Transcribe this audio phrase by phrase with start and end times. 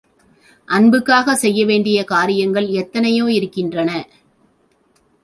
[0.67, 3.91] அன்புக்காகச் செய்ய வேண்டிய காரியங்கள் எத்தனையோ இருக்கின்றன.